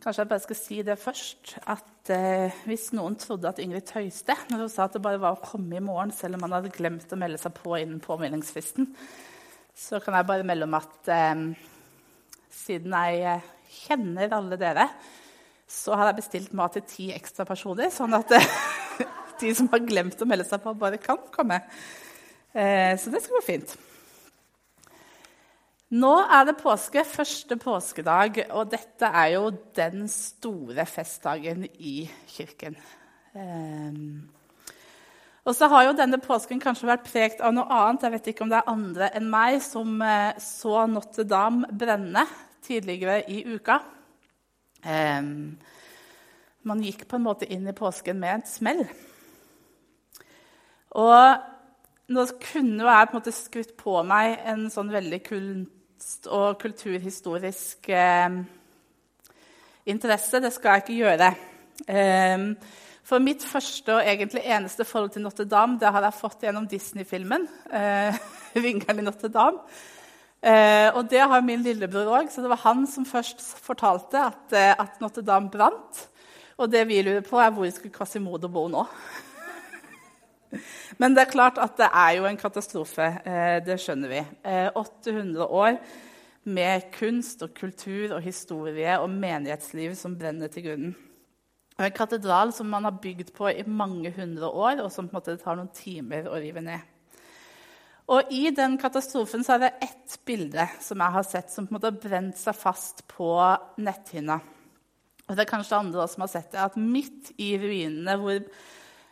[0.00, 1.50] Kanskje jeg bare skal si det først.
[1.68, 5.36] At eh, Hvis noen trodde at Ingrid tøyste når hun sa at det bare var
[5.36, 8.88] å komme i morgen, selv om man hadde glemt å melde seg på innen påmeldingsfristen,
[9.76, 11.42] så kan jeg bare melde om at eh,
[12.62, 13.50] siden jeg eh,
[13.82, 14.88] kjenner alle dere,
[15.70, 18.50] så har jeg bestilt mat til ti ekstra personer, sånn at eh,
[19.44, 21.60] de som har glemt å melde seg på, bare kan komme.
[22.56, 23.76] Eh, så det skal gå fint.
[25.90, 32.76] Nå er det påske, første påskedag, og dette er jo den store festdagen i kirken.
[33.34, 34.28] Um,
[35.42, 38.04] og så har jo denne påsken kanskje vært pregt av noe annet.
[38.06, 42.22] Jeg vet ikke om det er andre enn meg som uh, så Notre-Dame brenne
[42.62, 43.80] tidligere i uka.
[44.86, 45.58] Um,
[46.70, 48.84] man gikk på en måte inn i påsken med et smell.
[51.02, 51.50] Og
[52.14, 55.50] nå kunne jeg på en måte skutt på meg en sånn veldig kul
[56.00, 58.30] kunst- og kulturhistorisk eh,
[59.86, 60.40] interesse.
[60.40, 61.34] Det skal jeg ikke gjøre.
[61.88, 62.38] Eh,
[63.04, 67.46] for mitt første og egentlig eneste forhold til Notre-Dame det har jeg fått gjennom Disney-filmen
[67.72, 68.16] eh,
[68.56, 69.60] i Notre-Dame'.
[70.42, 74.52] Eh, og det har min lillebror òg, så det var han som først fortalte at,
[74.56, 76.06] eh, at Notre-Dame brant.
[76.56, 78.86] Og det vi lurer på, er hvor skulle Quasimodo bo nå?
[80.98, 83.06] Men det er klart at det er jo en katastrofe.
[83.24, 84.22] Eh, det skjønner vi.
[84.74, 85.78] 800 eh, år
[86.50, 90.96] med kunst og kultur og historie og menighetsliv som brenner til grunnen.
[91.78, 95.14] Og en katedral som man har bygd på i mange hundre år, og som på
[95.14, 96.82] en måte tar noen timer å rive ned.
[98.10, 101.72] Og I den katastrofen så er det ett bilde som jeg har sett som på
[101.72, 103.30] en måte har brent seg fast på
[103.80, 104.40] netthinna.
[105.28, 108.40] Og det er kanskje andre som har sett det, at midt i ruinene hvor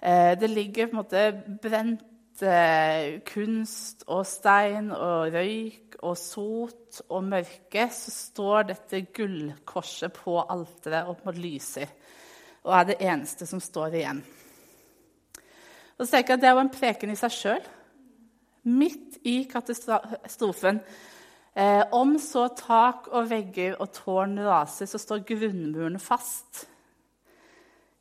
[0.00, 1.24] det ligger på en måte
[1.60, 7.88] brent eh, kunst og stein og røyk og sot og mørke.
[7.92, 11.92] Så står dette gullkorset på alteret og på lyser
[12.64, 14.22] og er det eneste som står igjen.
[15.96, 17.62] Og så tenker jeg at Det er jo en preken i seg sjøl.
[18.68, 20.80] Midt i katastrofen.
[21.56, 26.66] Eh, om så tak og vegger og tårn raser, så står grunnmuren fast.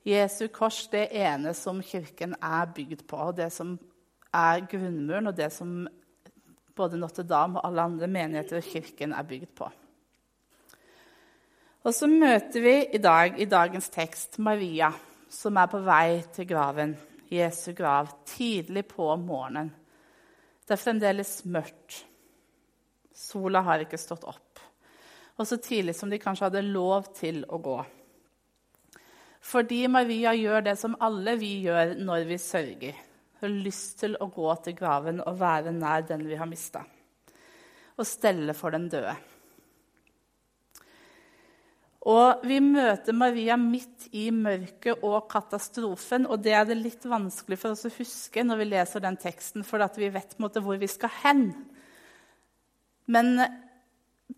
[0.10, 3.76] Jesu kors, det ene som kirken er bygd på, og det som
[4.34, 5.84] er grunnmuren, og det som
[6.80, 9.70] både Notre-Dame og alle andre menigheter og kirken er bygd på.
[11.84, 14.92] Og så møter vi i dag i dagens tekst Maria,
[15.30, 16.96] som er på vei til graven,
[17.30, 19.70] Jesu grav, tidlig på morgenen.
[20.66, 22.04] Det er fremdeles mørkt.
[23.14, 24.62] Sola har ikke stått opp.
[25.40, 27.78] Og så tidlig som de kanskje hadde lov til å gå.
[29.40, 33.06] Fordi Maria gjør det som alle vi gjør når vi sørger.
[33.40, 36.84] Hun har lyst til å gå til graven og være nær den vi har mista.
[38.00, 39.16] Og stelle for den døde.
[42.10, 46.26] Og Vi møter Maria midt i mørket og katastrofen.
[46.28, 49.64] og Det er det litt vanskelig for oss å huske når vi leser den teksten,
[49.64, 51.52] for vi vet måte hvor vi skal hen.
[53.08, 53.40] Men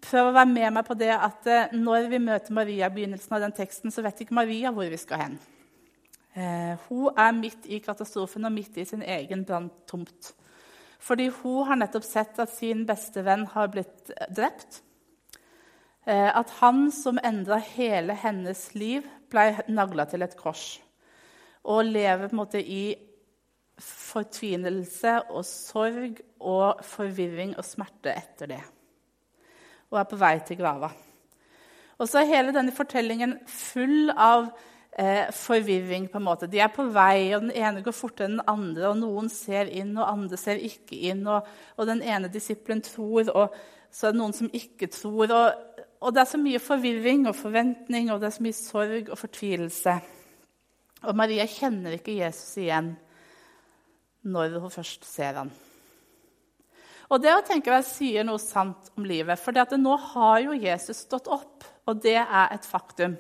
[0.02, 3.38] prøv å være med meg på det at eh, når vi møter Maria i begynnelsen
[3.38, 5.40] av den teksten, så vet ikke Maria hvor vi skal hen.
[6.34, 10.34] Eh, hun er midt i katastrofen og midt i sin egen branntomt.
[11.02, 14.84] Fordi hun har nettopp sett at sin beste venn har blitt eh, drept.
[16.02, 20.80] At han som endra hele hennes liv, ble nagla til et kors.
[21.62, 22.96] Og lever på en måte i
[23.86, 28.64] fortvinelse og sorg og forvirring og smerte etter det
[29.92, 30.92] og er på vei til grava.
[32.02, 34.48] Og så er hele denne fortellingen full av
[34.98, 36.10] eh, forvirring.
[36.10, 36.48] på en måte.
[36.48, 38.90] De er på vei, og den ene går fortere enn den andre.
[38.90, 41.28] og Noen ser inn, og andre ser ikke inn.
[41.28, 41.46] Og,
[41.78, 43.56] og den ene disippelen tror, og
[43.92, 45.30] så er det noen som ikke tror.
[45.30, 49.12] Og, og, det er så mye forvirring og forventning, og det er så mye sorg
[49.12, 49.98] og fortvilelse.
[51.02, 52.96] Og Maria kjenner ikke Jesus igjen
[54.22, 55.50] når hun først ser ham.
[57.12, 59.40] Og det å tenke jeg sier noe sant om livet.
[59.40, 63.18] For nå har jo Jesus stått opp, og det er et faktum.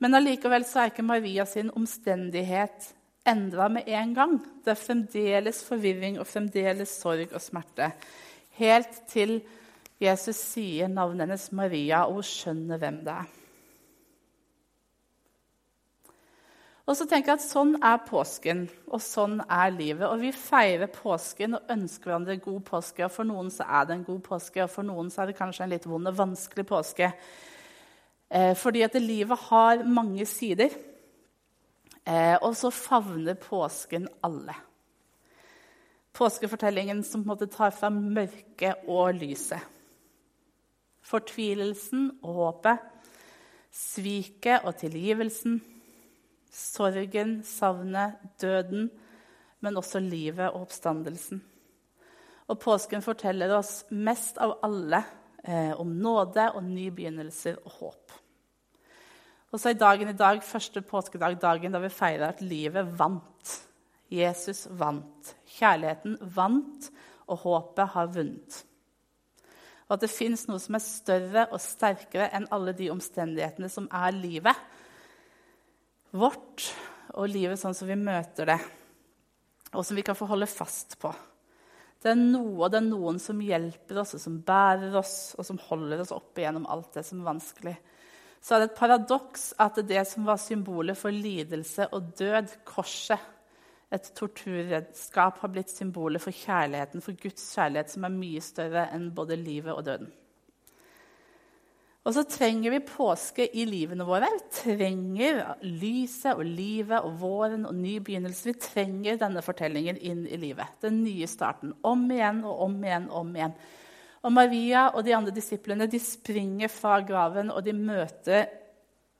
[0.00, 2.88] Men allikevel så er ikke Maria sin omstendighet
[3.28, 4.38] endra med en gang.
[4.64, 7.92] Det er fremdeles forvirring og fremdeles sorg og smerte.
[8.58, 9.38] Helt til
[10.02, 13.41] Jesus sier navnet hennes Maria, og hun skjønner hvem det er.
[16.92, 20.04] Og så tenker jeg at Sånn er påsken, og sånn er livet.
[20.10, 23.06] Og Vi feirer påsken og ønsker hverandre god påske.
[23.06, 25.38] og For noen så er det en god påske, og for noen så er det
[25.38, 27.08] kanskje en litt vond og vanskelig påske.
[28.28, 30.68] Eh, fordi at livet har mange sider.
[32.04, 34.52] Eh, og så favner påsken alle.
[36.12, 39.64] Påskefortellingen som på en måte tar fram mørket og lyset.
[41.00, 42.88] Fortvilelsen og håpet
[43.72, 45.62] Sviket og tilgivelsen.
[46.52, 48.90] Sorgen, savnet, døden,
[49.64, 51.40] men også livet og oppstandelsen.
[52.52, 55.00] Og påsken forteller oss mest av alle
[55.44, 58.16] eh, om nåde og nye begynnelser og håp.
[59.52, 63.54] Og så er dagen i dag første påskedag dagen da vi feirer at livet vant.
[64.12, 65.32] Jesus vant.
[65.56, 66.90] Kjærligheten vant,
[67.32, 68.60] og håpet har vunnet.
[69.88, 73.88] Og at det fins noe som er større og sterkere enn alle de omstendighetene som
[73.92, 74.56] er livet
[76.12, 76.68] vårt,
[77.16, 78.58] og livet sånn som vi møter det,
[79.72, 81.12] og som vi kan få holde fast på.
[82.02, 85.60] Det er noe det er noen som hjelper oss, og som bærer oss, og som
[85.68, 87.76] holder oss oppe gjennom alt det som er vanskelig.
[88.42, 93.28] Så er det et paradoks at det som var symbolet for lidelse og død, korset,
[93.92, 99.10] et torturredskap, har blitt symbolet for kjærligheten, for Guds kjærlighet, som er mye større enn
[99.14, 100.10] både livet og døden.
[102.02, 104.26] Og så trenger vi påske i livene våre.
[104.34, 108.48] Vi trenger lyset og livet og våren og ny begynnelse.
[108.48, 110.80] Vi trenger denne fortellingen inn i livet.
[110.82, 111.76] Den nye starten.
[111.86, 113.54] Om igjen og om igjen og om igjen.
[114.22, 118.50] Og Maria og de andre disiplene de springer fra graven og de møter,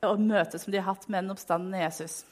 [0.03, 2.23] og møter som de har hatt med den oppstandende Jesus.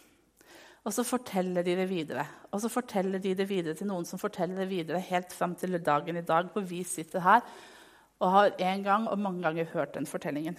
[0.82, 2.25] Og så forteller de det videre.
[2.50, 5.79] Og så forteller de det videre til noen som forteller det videre helt fram til
[5.79, 7.44] dagen i dag, hvor vi sitter her
[8.20, 10.58] og har en gang og mange ganger hørt den fortellingen.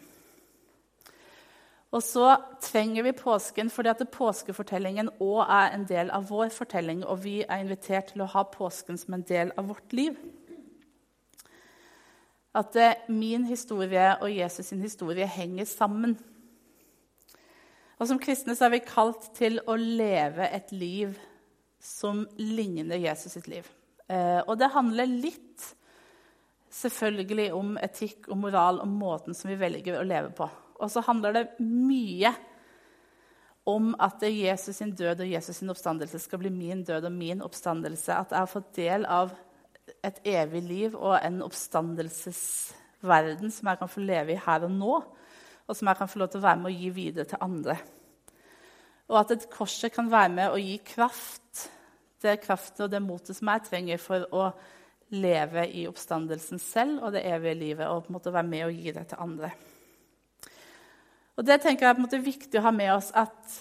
[1.92, 7.04] Og så trenger vi påsken fordi at påskefortellingen òg er en del av vår fortelling,
[7.04, 10.16] og vi er invitert til å ha påsken som en del av vårt liv.
[12.56, 16.18] At eh, min historie og Jesus' sin historie henger sammen.
[18.00, 21.20] Og Som kristne så er vi kalt til å leve et liv
[21.82, 23.68] som ligner Jesus sitt liv.
[24.08, 25.68] Eh, og det handler litt
[26.72, 30.50] selvfølgelig om etikk og moral og måten som vi velger å leve på.
[30.82, 32.32] Og så handler det mye
[33.70, 37.42] om at Jesus sin død og Jesus sin oppstandelse skal bli min død og min
[37.46, 38.14] oppstandelse.
[38.16, 39.32] At jeg har fått del av
[40.06, 44.94] et evig liv og en oppstandelsesverden som jeg kan få leve i her og nå,
[45.68, 47.76] og som jeg kan få lov til å være med å gi videre til andre.
[49.12, 51.70] Og at et korset kan være med å gi kraft,
[52.22, 54.42] det kraften og det motet som jeg trenger for å
[55.12, 58.78] leve i oppstandelsen selv og det evige livet og på en måte være med og
[58.78, 59.52] gi det til andre.
[61.36, 63.60] Og Det tenker jeg er på en måte viktig å ha med oss at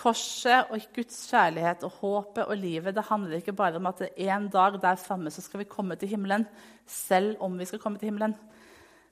[0.00, 4.46] korset og Guds kjærlighet og håpet og livet det handler ikke bare om at en
[4.48, 6.46] dag der framme så skal vi komme til himmelen,
[6.86, 8.36] selv om vi skal komme til himmelen.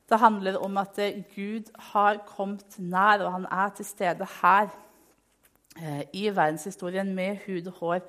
[0.08, 0.96] Det handler om at
[1.34, 4.70] Gud har kommet nær, og han er til stede her
[5.76, 8.00] eh, i verdenshistorien med hud og hår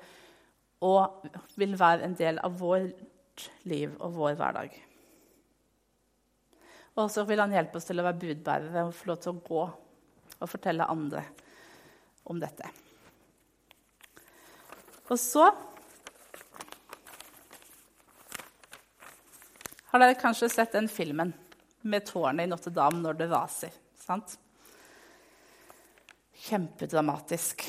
[0.80, 1.26] og
[1.60, 4.76] vil være en del av vårt liv og vår hverdag.
[7.00, 9.42] Og så vil han hjelpe oss til å være budbærere og få lov til å
[9.46, 9.64] gå
[10.40, 11.24] og fortelle andre
[12.30, 12.68] om dette.
[15.10, 15.46] Og så
[19.90, 21.32] har dere kanskje sett den filmen
[21.82, 23.74] med tårnet i Notre-Dame når det raser.
[23.98, 24.36] sant?
[26.40, 27.66] Kjempedramatisk.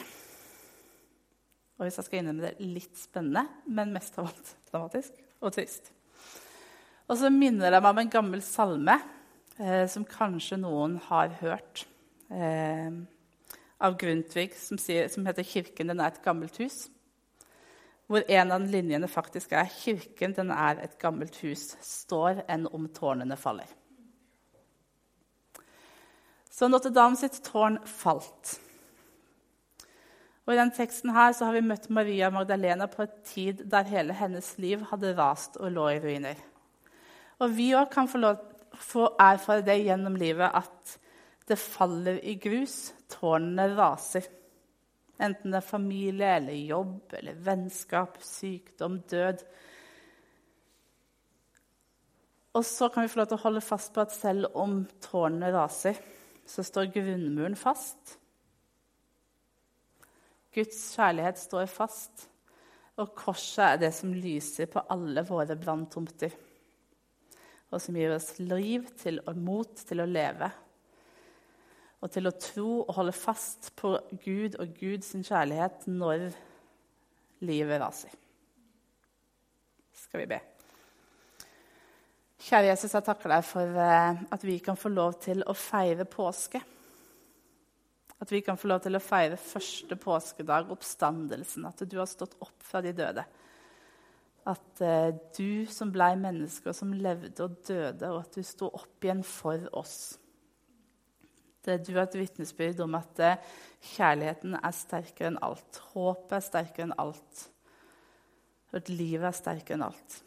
[1.82, 5.90] Og hvis jeg skal innrømme det, litt spennende, men mest av alt dramatisk og trist.
[7.10, 9.00] Og så minner det meg om en gammel salme
[9.58, 11.88] eh, som kanskje noen har hørt.
[12.30, 13.02] Eh,
[13.82, 16.86] av Grundtvig, som, sier, som, heter 'Kirken den er et gammelt hus'.
[18.06, 22.86] Hvor en av linjene faktisk er 'Kirken den er et gammelt hus', står enn om
[22.94, 23.66] tårnene faller.
[26.46, 28.60] Så Notre-Dame sitt tårn falt.
[30.46, 33.88] Og I den teksten her så har vi møtt Maria Magdalena på et tid der
[33.90, 36.40] hele hennes liv hadde rast og lå i ruiner.
[37.42, 38.42] Og vi òg kan få, lov,
[38.74, 40.98] få erfare det gjennom livet at
[41.50, 42.94] det faller i grus.
[43.12, 44.28] Tårnene raser.
[45.22, 49.44] Enten det er familie eller jobb eller vennskap, sykdom, død.
[52.58, 55.54] Og så kan vi få lov til å holde fast på at selv om tårnene
[55.54, 56.00] raser,
[56.50, 58.18] så står grunnmuren fast.
[60.52, 62.28] Guds kjærlighet står fast,
[63.00, 66.34] og korset er det som lyser på alle våre branntomter.
[67.72, 70.50] Og som gir oss liv til og mot til å leve.
[72.04, 73.94] Og til å tro og holde fast på
[74.26, 76.28] Gud og Guds kjærlighet når
[77.48, 78.12] livet raser.
[80.04, 80.42] Skal vi be.
[82.42, 86.08] Kjære Jesus, jeg takker deg for eh, at vi kan få lov til å feire
[86.10, 86.60] påske.
[88.22, 91.66] At vi kan få lov til å feire første påskedag, oppstandelsen.
[91.66, 93.26] At du har stått opp fra de døde.
[94.50, 98.70] At eh, du som blei menneske, og som levde og døde, og at du sto
[98.70, 100.20] opp igjen for oss.
[101.66, 103.52] Det du har et vitnesbyrd om at eh,
[103.94, 105.82] kjærligheten er sterkere enn alt.
[105.94, 107.46] Håpet er sterkere enn alt.
[108.72, 110.22] Og at livet er sterkere enn alt.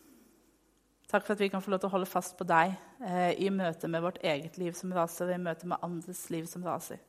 [1.10, 2.74] Takk for at vi kan få lov til å holde fast på deg
[3.06, 6.46] eh, i møte med vårt eget liv som raser, og i møte med andres liv
[6.50, 7.02] som raser.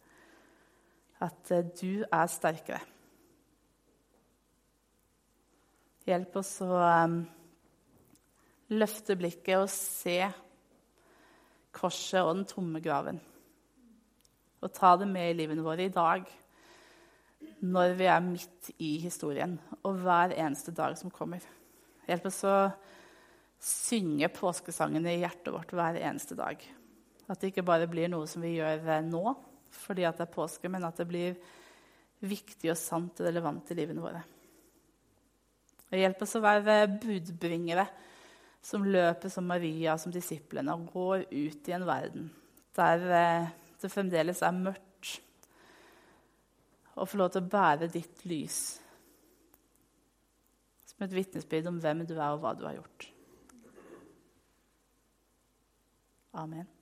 [1.24, 2.82] At eh, du er sterkere.
[6.06, 7.22] Hjelp oss å um,
[8.76, 10.20] løfte blikket og se
[11.76, 13.18] korset og den tomme graven
[14.66, 16.26] og ta det med i livene våre i dag
[17.66, 19.56] når vi er midt i historien,
[19.86, 21.44] og hver eneste dag som kommer.
[22.06, 22.56] Hjelp oss å
[23.62, 26.62] synge påskesangene i hjertet vårt hver eneste dag.
[27.30, 29.24] At det ikke bare blir noe som vi gjør nå
[29.74, 31.36] fordi at det er påske, men at det blir
[32.26, 34.22] viktig og sant og relevant i livene våre.
[35.92, 37.86] Og hjelp oss å være budbringere
[38.66, 42.32] som løper som Maria som disiplene og går ut i en verden
[42.76, 44.82] der eh, det fremdeles er mørkt,
[46.96, 48.60] og får lov til å bære ditt lys
[50.90, 53.10] som et vitnesbyrd om hvem du er, og hva du har gjort.
[56.40, 56.75] Amen.